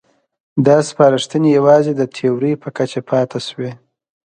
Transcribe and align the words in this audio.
دا 0.65 0.77
سپارښتنې 0.89 1.49
یوازې 1.57 1.91
د 1.95 2.01
تیورۍ 2.15 2.53
په 2.63 2.69
کچه 2.77 3.01
پاتې 3.09 3.39
شوې. 3.47 3.71